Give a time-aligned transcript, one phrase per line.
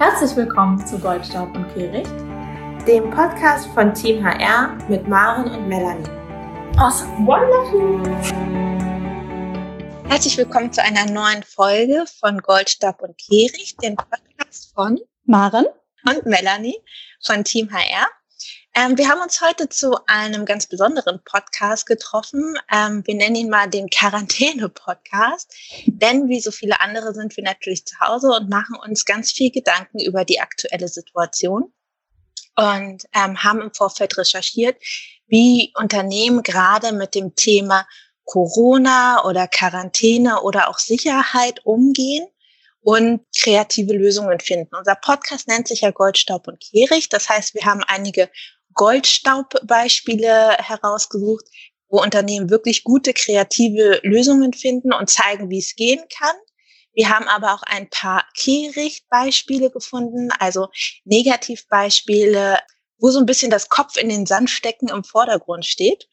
[0.00, 2.12] Herzlich willkommen zu Goldstaub und Kehricht,
[2.86, 6.08] dem Podcast von Team HR mit Maren und Melanie.
[6.76, 8.06] Awesome, wonderful!
[10.08, 15.66] Herzlich willkommen zu einer neuen Folge von Goldstab und Kehricht, dem Podcast von Maren
[16.06, 16.78] und Melanie
[17.20, 18.06] von Team HR.
[18.78, 22.54] Ähm, wir haben uns heute zu einem ganz besonderen Podcast getroffen.
[22.72, 25.52] Ähm, wir nennen ihn mal den Quarantäne-Podcast,
[25.86, 29.50] denn wie so viele andere sind wir natürlich zu Hause und machen uns ganz viel
[29.50, 31.72] Gedanken über die aktuelle Situation
[32.54, 34.80] und ähm, haben im Vorfeld recherchiert,
[35.26, 37.84] wie Unternehmen gerade mit dem Thema
[38.26, 42.28] Corona oder Quarantäne oder auch Sicherheit umgehen
[42.80, 44.76] und kreative Lösungen finden.
[44.76, 47.12] Unser Podcast nennt sich ja Goldstaub und Kehricht.
[47.12, 48.30] Das heißt, wir haben einige
[48.78, 51.44] Goldstaubbeispiele herausgesucht,
[51.88, 56.36] wo Unternehmen wirklich gute kreative Lösungen finden und zeigen, wie es gehen kann.
[56.94, 60.68] Wir haben aber auch ein paar Kehrichtbeispiele gefunden, also
[61.04, 62.58] Negativbeispiele,
[62.98, 66.08] wo so ein bisschen das Kopf in den Sand stecken im Vordergrund steht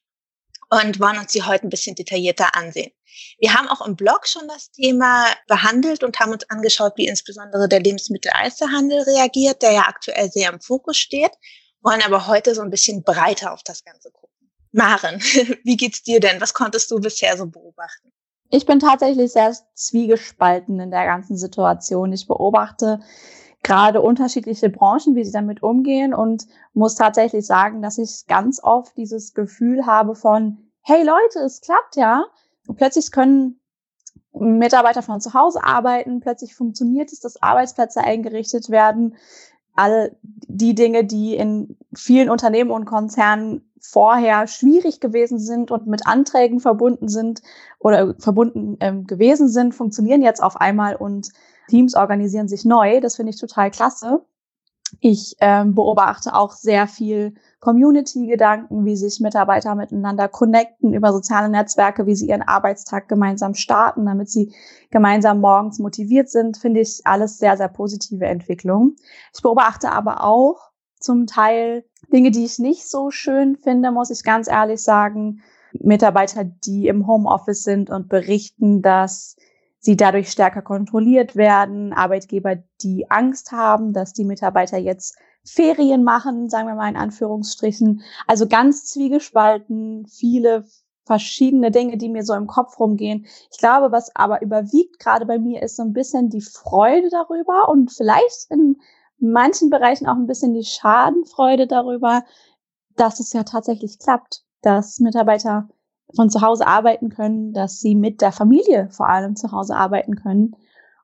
[0.69, 2.91] und wollen uns die heute ein bisschen detaillierter ansehen.
[3.38, 7.69] Wir haben auch im Blog schon das Thema behandelt und haben uns angeschaut, wie insbesondere
[7.69, 11.31] der Lebensmitteleinzelhandel reagiert, der ja aktuell sehr im Fokus steht
[11.86, 14.50] wollen aber heute so ein bisschen breiter auf das Ganze gucken.
[14.72, 15.19] Maren,
[15.64, 16.41] wie geht's dir denn?
[16.41, 18.11] Was konntest du bisher so beobachten?
[18.50, 22.11] Ich bin tatsächlich sehr zwiegespalten in der ganzen Situation.
[22.11, 23.00] Ich beobachte
[23.63, 28.95] gerade unterschiedliche Branchen, wie sie damit umgehen und muss tatsächlich sagen, dass ich ganz oft
[28.97, 32.25] dieses Gefühl habe von, hey Leute, es klappt ja.
[32.67, 33.59] Und plötzlich können
[34.33, 39.16] Mitarbeiter von zu Hause arbeiten, plötzlich funktioniert es, dass Arbeitsplätze eingerichtet werden
[39.75, 40.15] all
[40.47, 46.59] die Dinge, die in vielen Unternehmen und Konzernen vorher schwierig gewesen sind und mit Anträgen
[46.59, 47.41] verbunden sind
[47.79, 51.29] oder verbunden ähm, gewesen sind, funktionieren jetzt auf einmal und
[51.69, 52.99] Teams organisieren sich neu.
[52.99, 54.25] Das finde ich total klasse.
[54.99, 62.06] Ich ähm, beobachte auch sehr viel Community-Gedanken, wie sich Mitarbeiter miteinander connecten über soziale Netzwerke,
[62.06, 64.53] wie sie ihren Arbeitstag gemeinsam starten, damit sie
[64.91, 68.95] gemeinsam morgens motiviert sind, finde ich alles sehr, sehr positive Entwicklungen.
[69.33, 74.23] Ich beobachte aber auch zum Teil Dinge, die ich nicht so schön finde, muss ich
[74.23, 75.41] ganz ehrlich sagen.
[75.81, 79.35] Mitarbeiter, die im Homeoffice sind und berichten, dass
[79.85, 86.50] sie dadurch stärker kontrolliert werden, Arbeitgeber, die Angst haben, dass die Mitarbeiter jetzt Ferien machen,
[86.50, 88.01] sagen wir mal in Anführungsstrichen.
[88.25, 90.66] Also ganz zwiegespalten, viele
[91.06, 93.28] verschiedene Dinge, die mir so im Kopf rumgehen.
[93.51, 97.69] Ich glaube, was aber überwiegt gerade bei mir ist so ein bisschen die Freude darüber
[97.69, 98.78] und vielleicht in
[99.19, 102.24] manchen Bereichen auch ein bisschen die Schadenfreude darüber,
[102.95, 105.69] dass es ja tatsächlich klappt, dass Mitarbeiter
[106.13, 110.16] von zu Hause arbeiten können, dass sie mit der Familie vor allem zu Hause arbeiten
[110.16, 110.55] können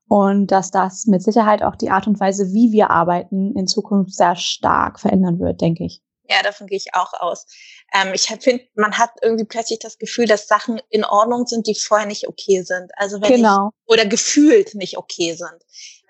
[0.08, 4.14] und dass das mit Sicherheit auch die Art und Weise, wie wir arbeiten, in Zukunft
[4.14, 6.02] sehr stark verändern wird, denke ich.
[6.30, 7.46] Ja, davon gehe ich auch aus.
[7.94, 11.76] Ähm, ich finde, man hat irgendwie plötzlich das Gefühl, dass Sachen in Ordnung sind, die
[11.76, 12.92] vorher nicht okay sind.
[12.96, 13.72] Also wenn genau.
[13.86, 15.62] ich, oder gefühlt nicht okay sind.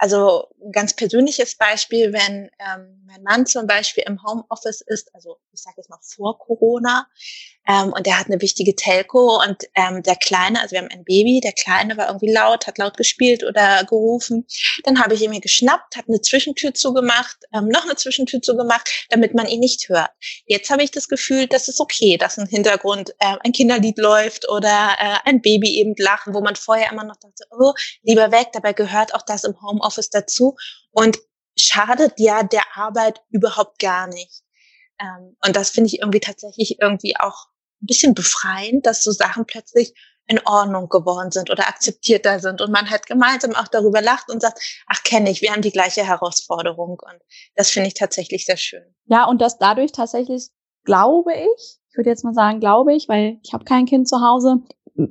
[0.02, 5.38] Also ein ganz persönliches Beispiel, wenn ähm, mein Mann zum Beispiel im Homeoffice ist, also
[5.54, 7.08] ich sage jetzt mal vor Corona,
[7.68, 11.04] ähm, und der hat eine wichtige Telco und ähm, der Kleine, also wir haben ein
[11.04, 14.48] Baby, der Kleine war irgendwie laut, hat laut gespielt oder gerufen.
[14.84, 18.90] Dann habe ich ihn mir geschnappt, habe eine Zwischentür zugemacht, ähm, noch eine Zwischentür zugemacht,
[19.12, 20.10] damit man ihn nicht hört.
[20.48, 24.50] Jetzt habe ich das Gefühl, das ist okay, dass im Hintergrund äh, ein Kinderlied läuft
[24.50, 28.48] oder äh, ein Baby eben lachen, wo man vorher immer noch dachte, oh, lieber weg,
[28.54, 30.56] dabei gehört auch das im Homeoffice Homeoffice dazu
[30.92, 31.20] und
[31.58, 34.44] schadet ja der Arbeit überhaupt gar nicht.
[35.00, 37.48] Ähm, und das finde ich irgendwie tatsächlich irgendwie auch
[37.82, 39.94] ein bisschen befreiend, dass so Sachen plötzlich
[40.28, 44.42] in Ordnung geworden sind oder akzeptierter sind und man halt gemeinsam auch darüber lacht und
[44.42, 47.22] sagt, ach kenne ich, wir haben die gleiche Herausforderung und
[47.56, 48.96] das finde ich tatsächlich sehr schön.
[49.06, 50.50] Ja, und dass dadurch tatsächlich,
[50.86, 54.22] glaube ich, ich würde jetzt mal sagen, glaube ich, weil ich habe kein Kind zu
[54.22, 54.62] Hause,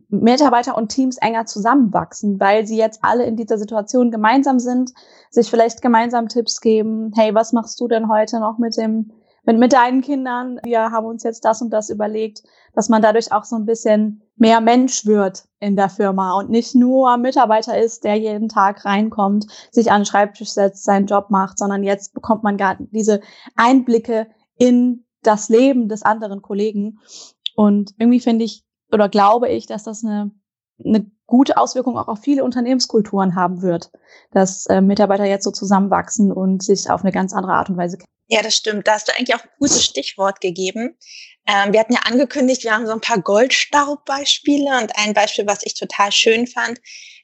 [0.09, 4.93] Mitarbeiter und Teams enger zusammenwachsen, weil sie jetzt alle in dieser Situation gemeinsam sind,
[5.31, 7.13] sich vielleicht gemeinsam Tipps geben.
[7.17, 9.13] Hey, was machst du denn heute noch mit dem,
[9.45, 10.61] mit, mit deinen Kindern?
[10.65, 12.43] Wir haben uns jetzt das und das überlegt,
[12.75, 16.75] dass man dadurch auch so ein bisschen mehr Mensch wird in der Firma und nicht
[16.75, 21.59] nur Mitarbeiter ist, der jeden Tag reinkommt, sich an den Schreibtisch setzt, seinen Job macht,
[21.59, 23.21] sondern jetzt bekommt man gar diese
[23.57, 26.99] Einblicke in das Leben des anderen Kollegen.
[27.55, 30.31] Und irgendwie finde ich, oder glaube ich, dass das eine,
[30.85, 33.91] eine gute Auswirkung auch auf viele Unternehmenskulturen haben wird,
[34.33, 37.99] dass äh, Mitarbeiter jetzt so zusammenwachsen und sich auf eine ganz andere Art und Weise
[37.99, 38.07] kennen.
[38.29, 38.87] Ja, das stimmt.
[38.87, 40.97] Da hast du eigentlich auch ein gutes Stichwort gegeben.
[41.49, 45.65] Ähm, wir hatten ja angekündigt, wir haben so ein paar Goldstaubbeispiele und ein Beispiel, was
[45.65, 46.79] ich total schön fand,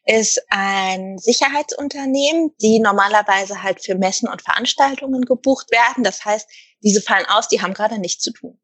[0.05, 6.05] ist ein Sicherheitsunternehmen, die normalerweise halt für Messen und Veranstaltungen gebucht werden.
[6.05, 6.49] Das heißt,
[6.83, 8.59] diese fallen aus, die haben gerade nichts zu tun.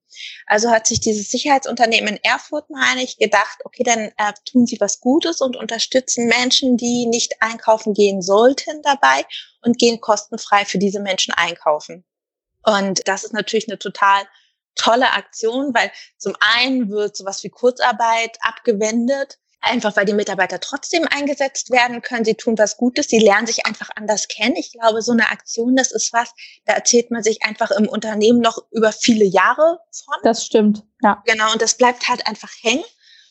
[0.47, 4.79] Also hat sich dieses Sicherheitsunternehmen in Erfurt, meine ich, gedacht, okay, dann äh, tun sie
[4.81, 9.25] was Gutes und unterstützen Menschen, die nicht einkaufen gehen sollten dabei
[9.63, 12.05] und gehen kostenfrei für diese Menschen einkaufen.
[12.65, 14.23] Und das ist natürlich eine total
[14.75, 21.07] tolle Aktion, weil zum einen wird sowas wie Kurzarbeit abgewendet einfach weil die Mitarbeiter trotzdem
[21.09, 22.25] eingesetzt werden können.
[22.25, 24.57] Sie tun was Gutes, sie lernen sich einfach anders kennen.
[24.57, 26.35] Ich glaube, so eine Aktion, das ist was,
[26.67, 30.17] da erzählt man sich einfach im Unternehmen noch über viele Jahre von.
[30.23, 31.23] Das stimmt, ja.
[31.27, 32.85] Genau, und das bleibt halt einfach hängen.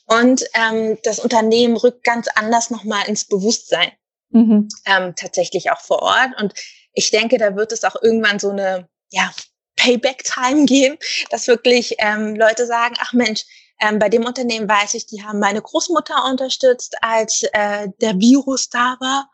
[0.08, 3.92] Und ähm, das Unternehmen rückt ganz anders nochmal ins Bewusstsein.
[4.30, 4.68] Mhm.
[4.86, 6.42] Ähm, tatsächlich auch vor Ort.
[6.42, 6.54] Und
[6.94, 9.32] ich denke, da wird es auch irgendwann so eine, ja,
[9.78, 10.98] Payback-Time geben,
[11.30, 13.46] dass wirklich ähm, Leute sagen, ach Mensch,
[13.82, 18.70] ähm, bei dem Unternehmen weiß ich, die haben meine Großmutter unterstützt, als äh, der Virus
[18.70, 19.30] da war.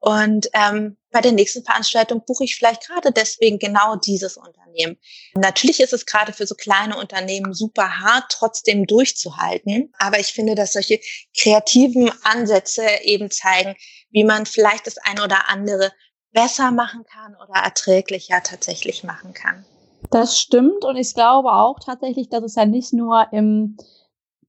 [0.00, 4.96] Und ähm, bei der nächsten Veranstaltung buche ich vielleicht gerade deswegen genau dieses Unternehmen.
[5.34, 9.92] Natürlich ist es gerade für so kleine Unternehmen super hart, trotzdem durchzuhalten.
[9.98, 11.00] Aber ich finde, dass solche
[11.36, 13.74] kreativen Ansätze eben zeigen,
[14.10, 15.92] wie man vielleicht das eine oder andere
[16.32, 19.64] besser machen kann oder erträglicher tatsächlich machen kann.
[20.10, 23.76] Das stimmt und ich glaube auch tatsächlich, dass es ja nicht nur im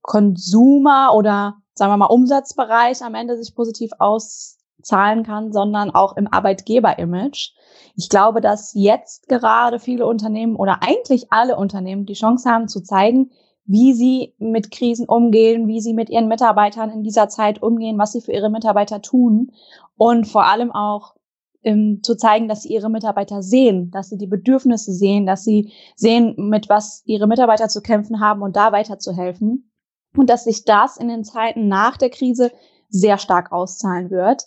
[0.02, 6.28] Konsumer oder sagen wir mal Umsatzbereich am Ende sich positiv auszahlen kann, sondern auch im
[6.32, 7.52] Arbeitgeber-Image.
[7.96, 12.82] Ich glaube, dass jetzt gerade viele Unternehmen oder eigentlich alle Unternehmen die Chance haben zu
[12.82, 13.32] zeigen,
[13.66, 18.14] wie sie mit Krisen umgehen, wie sie mit ihren Mitarbeitern in dieser Zeit umgehen, was
[18.14, 19.52] sie für ihre Mitarbeiter tun
[19.96, 21.14] und vor allem auch
[21.64, 25.74] ähm, zu zeigen, dass sie ihre Mitarbeiter sehen, dass sie die Bedürfnisse sehen, dass sie
[25.96, 29.72] sehen, mit was ihre Mitarbeiter zu kämpfen haben und da weiterzuhelfen.
[30.16, 32.52] Und dass sich das in den Zeiten nach der Krise
[32.90, 34.44] sehr stark auszahlen wird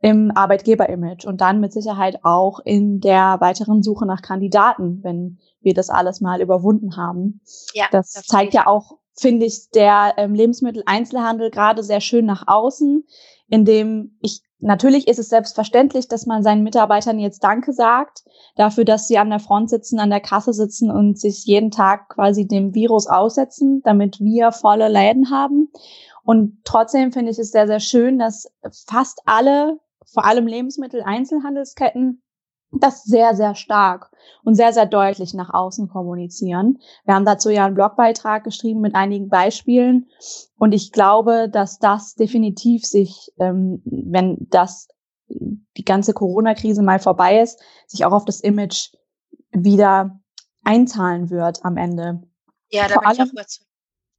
[0.00, 5.74] im Arbeitgeberimage und dann mit Sicherheit auch in der weiteren Suche nach Kandidaten, wenn wir
[5.74, 7.40] das alles mal überwunden haben.
[7.72, 12.48] Ja, das, das zeigt ja auch, finde ich, der ähm, Lebensmitteleinzelhandel gerade sehr schön nach
[12.48, 13.04] außen,
[13.48, 18.22] indem ich Natürlich ist es selbstverständlich, dass man seinen Mitarbeitern jetzt Danke sagt
[18.54, 22.10] dafür, dass sie an der Front sitzen, an der Kasse sitzen und sich jeden Tag
[22.10, 25.72] quasi dem Virus aussetzen, damit wir volle Läden haben.
[26.22, 28.52] Und trotzdem finde ich es sehr, sehr schön, dass
[28.86, 32.21] fast alle, vor allem Lebensmittel-Einzelhandelsketten,
[32.72, 34.10] das sehr, sehr stark
[34.44, 36.78] und sehr, sehr deutlich nach außen kommunizieren.
[37.04, 40.08] Wir haben dazu ja einen Blogbeitrag geschrieben mit einigen Beispielen
[40.58, 44.88] und ich glaube, dass das definitiv sich, ähm, wenn das
[45.28, 48.92] die ganze Corona-Krise mal vorbei ist, sich auch auf das Image
[49.50, 50.20] wieder
[50.64, 52.22] einzahlen wird am Ende.
[52.70, 53.71] Ja, da Vor bin allem, ich auch überzeugt.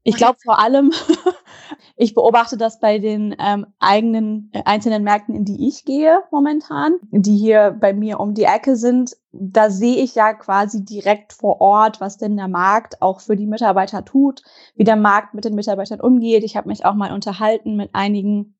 [0.04, 0.92] Ich glaube vor allem,
[1.96, 6.96] ich beobachte das bei den ähm, eigenen äh, einzelnen Märkten, in die ich gehe momentan,
[7.12, 9.16] die hier bei mir um die Ecke sind.
[9.32, 13.48] Da sehe ich ja quasi direkt vor Ort, was denn der Markt auch für die
[13.48, 14.42] Mitarbeiter tut,
[14.76, 16.44] wie der Markt mit den Mitarbeitern umgeht.
[16.44, 18.58] Ich habe mich auch mal unterhalten mit einigen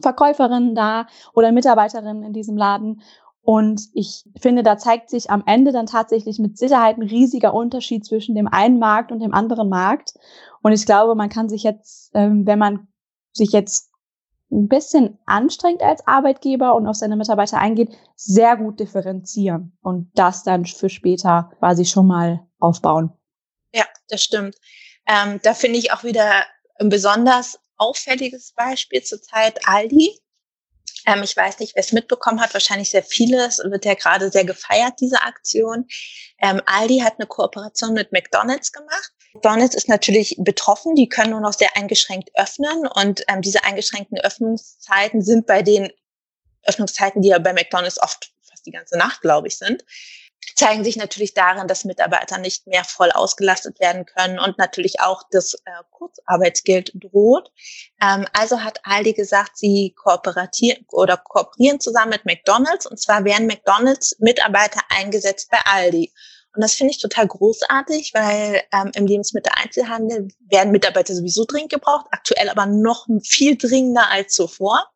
[0.00, 3.02] Verkäuferinnen da oder Mitarbeiterinnen in diesem Laden
[3.46, 8.04] und ich finde, da zeigt sich am Ende dann tatsächlich mit Sicherheit ein riesiger Unterschied
[8.04, 10.14] zwischen dem einen Markt und dem anderen Markt.
[10.66, 12.88] Und ich glaube, man kann sich jetzt, ähm, wenn man
[13.32, 13.92] sich jetzt
[14.50, 20.42] ein bisschen anstrengt als Arbeitgeber und auf seine Mitarbeiter eingeht, sehr gut differenzieren und das
[20.42, 23.12] dann für später quasi schon mal aufbauen.
[23.72, 24.56] Ja, das stimmt.
[25.06, 26.32] Ähm, da finde ich auch wieder
[26.80, 30.18] ein besonders auffälliges Beispiel zurzeit Aldi.
[31.06, 33.46] Ähm, ich weiß nicht, wer es mitbekommen hat, wahrscheinlich sehr viele.
[33.46, 35.86] Es wird ja gerade sehr gefeiert, diese Aktion.
[36.42, 39.12] Ähm, Aldi hat eine Kooperation mit McDonald's gemacht.
[39.36, 44.18] McDonald's ist natürlich betroffen, die können nur noch sehr eingeschränkt öffnen und ähm, diese eingeschränkten
[44.18, 45.90] Öffnungszeiten sind bei den
[46.64, 49.84] Öffnungszeiten, die ja bei McDonald's oft fast die ganze Nacht, glaube ich, sind
[50.54, 55.22] zeigen sich natürlich darin, dass Mitarbeiter nicht mehr voll ausgelastet werden können und natürlich auch
[55.30, 57.50] das äh, Kurzarbeitsgeld droht.
[58.00, 63.46] Ähm, also hat Aldi gesagt, sie kooperatieren oder kooperieren zusammen mit McDonald's und zwar werden
[63.46, 66.12] McDonald's Mitarbeiter eingesetzt bei Aldi.
[66.56, 72.06] Und das finde ich total großartig, weil ähm, im Lebensmitteleinzelhandel werden Mitarbeiter sowieso dringend gebraucht,
[72.10, 74.90] aktuell aber noch viel dringender als zuvor.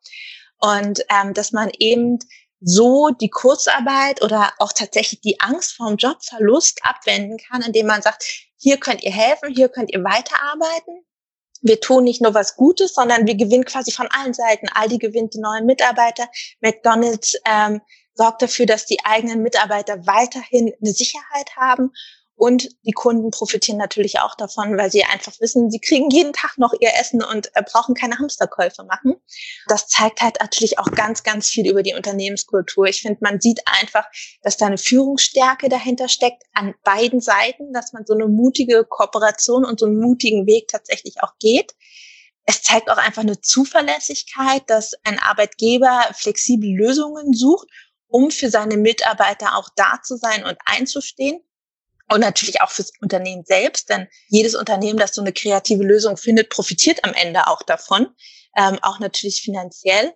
[0.59, 2.19] Und ähm, dass man eben
[2.61, 8.23] so die Kurzarbeit oder auch tatsächlich die Angst vorm Jobverlust abwenden kann, indem man sagt,
[8.57, 11.03] hier könnt ihr helfen, hier könnt ihr weiterarbeiten.
[11.63, 14.67] Wir tun nicht nur was Gutes, sondern wir gewinnen quasi von allen Seiten.
[14.69, 16.27] Aldi gewinnt die neuen Mitarbeiter,
[16.59, 17.81] McDonald's ähm,
[18.21, 21.91] sorgt dafür, dass die eigenen Mitarbeiter weiterhin eine Sicherheit haben
[22.41, 26.57] Und die Kunden profitieren natürlich auch davon, weil sie einfach wissen, sie kriegen jeden Tag
[26.57, 29.13] noch ihr Essen und äh, brauchen keine Hamsterkäufe machen.
[29.67, 32.87] Das zeigt halt natürlich auch ganz, ganz viel über die Unternehmenskultur.
[32.87, 34.05] Ich finde, man sieht einfach,
[34.41, 39.63] dass da eine Führungsstärke dahinter steckt an beiden Seiten, dass man so eine mutige Kooperation
[39.63, 41.75] und so einen mutigen Weg tatsächlich auch geht.
[42.45, 47.67] Es zeigt auch einfach eine Zuverlässigkeit, dass ein Arbeitgeber flexible Lösungen sucht,
[48.11, 51.41] um für seine Mitarbeiter auch da zu sein und einzustehen
[52.11, 56.49] und natürlich auch fürs Unternehmen selbst, denn jedes Unternehmen, das so eine kreative Lösung findet,
[56.49, 58.07] profitiert am Ende auch davon,
[58.57, 60.13] ähm, auch natürlich finanziell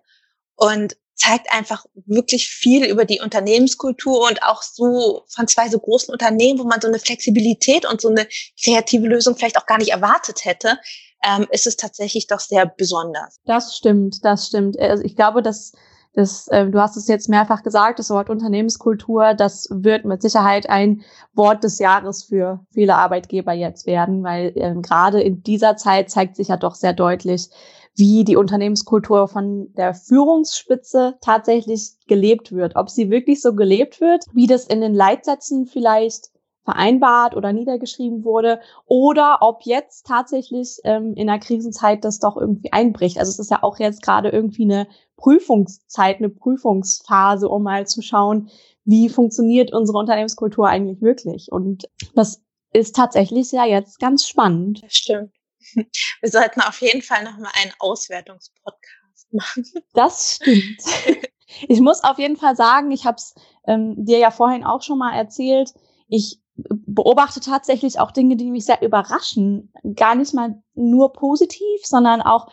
[0.56, 6.12] und zeigt einfach wirklich viel über die Unternehmenskultur und auch so von zwei so großen
[6.12, 8.28] Unternehmen, wo man so eine Flexibilität und so eine
[8.62, 10.78] kreative Lösung vielleicht auch gar nicht erwartet hätte,
[11.24, 13.38] ähm, ist es tatsächlich doch sehr besonders.
[13.46, 14.78] Das stimmt, das stimmt.
[14.78, 15.72] Also ich glaube, dass
[16.16, 20.68] das, äh, du hast es jetzt mehrfach gesagt, das Wort Unternehmenskultur, das wird mit Sicherheit
[20.68, 21.02] ein
[21.34, 26.36] Wort des Jahres für viele Arbeitgeber jetzt werden, weil äh, gerade in dieser Zeit zeigt
[26.36, 27.50] sich ja doch sehr deutlich,
[27.96, 32.76] wie die Unternehmenskultur von der Führungsspitze tatsächlich gelebt wird.
[32.76, 36.30] Ob sie wirklich so gelebt wird, wie das in den Leitsätzen vielleicht
[36.66, 42.72] vereinbart oder niedergeschrieben wurde oder ob jetzt tatsächlich ähm, in der Krisenzeit das doch irgendwie
[42.72, 43.18] einbricht.
[43.18, 48.02] Also es ist ja auch jetzt gerade irgendwie eine Prüfungszeit, eine Prüfungsphase, um mal zu
[48.02, 48.50] schauen,
[48.84, 51.52] wie funktioniert unsere Unternehmenskultur eigentlich wirklich.
[51.52, 52.42] Und das
[52.72, 54.82] ist tatsächlich ja jetzt ganz spannend.
[54.82, 55.32] Das stimmt.
[56.20, 59.64] Wir sollten auf jeden Fall nochmal einen Auswertungspodcast machen.
[59.94, 60.82] Das stimmt.
[61.68, 63.34] Ich muss auf jeden Fall sagen, ich habe es
[63.66, 65.72] ähm, dir ja vorhin auch schon mal erzählt,
[66.08, 69.72] ich beobachte tatsächlich auch Dinge, die mich sehr überraschen.
[69.94, 72.48] Gar nicht mal nur positiv, sondern auch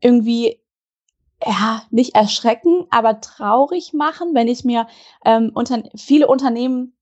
[0.00, 0.60] irgendwie,
[1.44, 4.86] ja, nicht erschrecken, aber traurig machen, wenn ich mir
[5.24, 6.96] ähm, unter, viele Unternehmen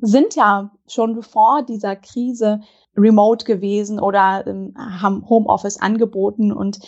[0.00, 2.60] sind ja schon bevor dieser Krise
[2.96, 6.80] remote gewesen oder ähm, haben Homeoffice angeboten und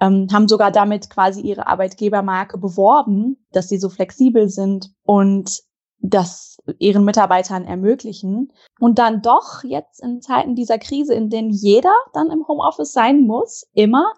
[0.00, 4.90] ähm, haben sogar damit quasi ihre Arbeitgebermarke beworben, dass sie so flexibel sind.
[5.04, 5.62] Und
[6.02, 8.52] das ihren Mitarbeitern ermöglichen.
[8.78, 13.22] Und dann doch jetzt in Zeiten dieser Krise, in denen jeder dann im Homeoffice sein
[13.22, 14.12] muss, immer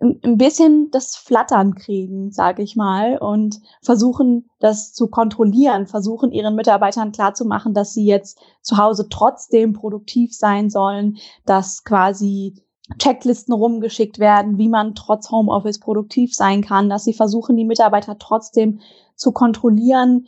[0.00, 6.54] ein bisschen das Flattern kriegen, sage ich mal, und versuchen, das zu kontrollieren, versuchen ihren
[6.54, 12.62] Mitarbeitern klarzumachen, dass sie jetzt zu Hause trotzdem produktiv sein sollen, dass quasi
[12.98, 18.18] Checklisten rumgeschickt werden, wie man trotz Homeoffice produktiv sein kann, dass sie versuchen, die Mitarbeiter
[18.18, 18.80] trotzdem
[19.16, 20.26] zu kontrollieren,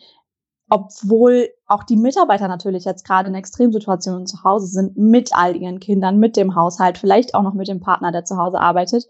[0.69, 5.81] obwohl auch die Mitarbeiter natürlich jetzt gerade in Extremsituationen zu Hause sind, mit all ihren
[5.81, 9.07] Kindern, mit dem Haushalt, vielleicht auch noch mit dem Partner, der zu Hause arbeitet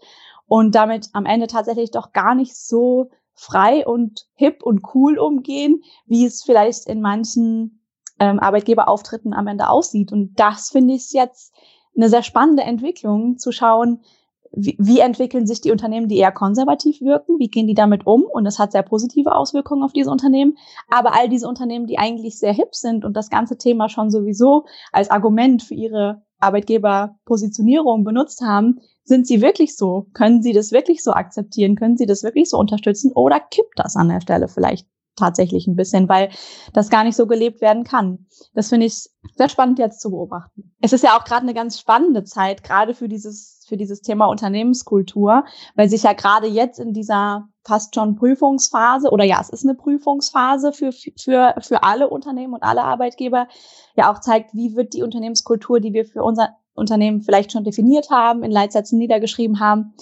[0.47, 5.83] und damit am Ende tatsächlich doch gar nicht so frei und hip und cool umgehen,
[6.05, 7.81] wie es vielleicht in manchen
[8.19, 10.11] ähm, Arbeitgeberauftritten am Ende aussieht.
[10.11, 11.53] Und das finde ich jetzt
[11.95, 14.01] eine sehr spannende Entwicklung, zu schauen,
[14.51, 17.39] wie, wie entwickeln sich die Unternehmen, die eher konservativ wirken?
[17.39, 18.23] Wie gehen die damit um?
[18.23, 20.57] Und das hat sehr positive Auswirkungen auf diese Unternehmen.
[20.89, 24.65] Aber all diese Unternehmen, die eigentlich sehr hip sind und das ganze Thema schon sowieso
[24.91, 30.07] als Argument für ihre Arbeitgeberpositionierung benutzt haben, sind sie wirklich so?
[30.13, 31.75] Können sie das wirklich so akzeptieren?
[31.75, 33.11] Können sie das wirklich so unterstützen?
[33.13, 36.29] Oder kippt das an der Stelle vielleicht tatsächlich ein bisschen, weil
[36.73, 38.27] das gar nicht so gelebt werden kann.
[38.53, 40.75] Das finde ich sehr spannend jetzt zu beobachten.
[40.81, 44.27] Es ist ja auch gerade eine ganz spannende Zeit, gerade für dieses, für dieses Thema
[44.27, 45.43] Unternehmenskultur,
[45.75, 49.75] weil sich ja gerade jetzt in dieser fast schon Prüfungsphase oder ja, es ist eine
[49.75, 53.47] Prüfungsphase für, für, für alle Unternehmen und alle Arbeitgeber
[53.95, 58.09] ja auch zeigt, wie wird die Unternehmenskultur, die wir für unser Unternehmen vielleicht schon definiert
[58.09, 59.95] haben, in Leitsätzen niedergeschrieben haben,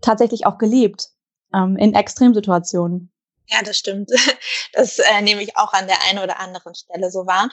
[0.00, 1.08] tatsächlich auch gelebt
[1.52, 3.10] ähm, in Extremsituationen.
[3.46, 4.10] Ja, das stimmt.
[4.72, 7.48] Das äh, nehme ich auch an der einen oder anderen Stelle so wahr.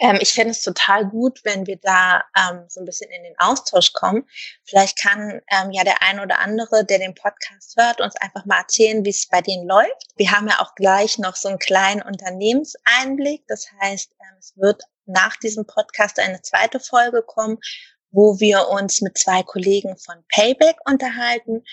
[0.00, 3.34] Ähm, ich finde es total gut, wenn wir da ähm, so ein bisschen in den
[3.38, 4.28] Austausch kommen.
[4.64, 8.58] Vielleicht kann ähm, ja der ein oder andere, der den Podcast hört, uns einfach mal
[8.58, 10.06] erzählen, wie es bei denen läuft.
[10.16, 13.44] Wir haben ja auch gleich noch so einen kleinen Unternehmenseinblick.
[13.48, 17.58] Das heißt, ähm, es wird nach diesem Podcast eine zweite Folge kommen,
[18.10, 21.64] wo wir uns mit zwei Kollegen von Payback unterhalten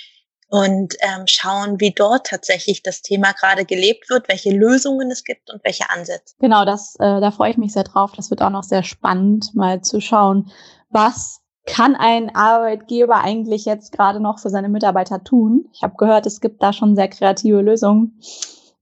[0.53, 5.49] und ähm, schauen, wie dort tatsächlich das Thema gerade gelebt wird, welche Lösungen es gibt
[5.49, 6.35] und welche Ansätze.
[6.37, 8.11] Genau, das, äh, da freue ich mich sehr drauf.
[8.15, 10.51] Das wird auch noch sehr spannend, mal zu schauen,
[10.91, 15.65] was kann ein Arbeitgeber eigentlich jetzt gerade noch für seine Mitarbeiter tun.
[15.73, 18.21] Ich habe gehört, es gibt da schon sehr kreative Lösungen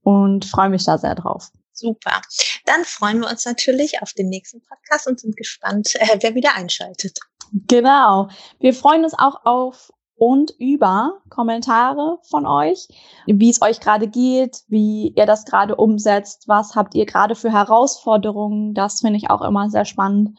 [0.02, 1.48] und freue mich da sehr drauf.
[1.72, 2.20] Super.
[2.66, 6.54] Dann freuen wir uns natürlich auf den nächsten Podcast und sind gespannt, äh, wer wieder
[6.54, 7.18] einschaltet.
[7.66, 8.28] Genau.
[8.60, 9.90] Wir freuen uns auch auf
[10.22, 12.86] und über Kommentare von euch,
[13.26, 17.50] wie es euch gerade geht, wie ihr das gerade umsetzt, was habt ihr gerade für
[17.50, 18.72] Herausforderungen.
[18.72, 20.38] Das finde ich auch immer sehr spannend.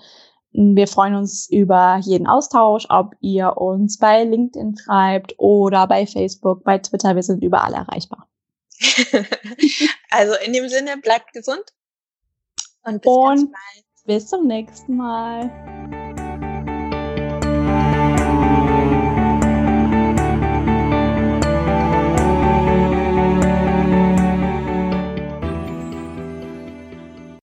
[0.53, 6.63] Wir freuen uns über jeden Austausch, ob ihr uns bei LinkedIn schreibt oder bei Facebook,
[6.63, 7.15] bei Twitter.
[7.15, 8.29] Wir sind überall erreichbar.
[10.11, 11.65] also in dem Sinne, bleibt gesund
[12.83, 13.51] und bis, und
[14.05, 16.02] bis zum nächsten Mal.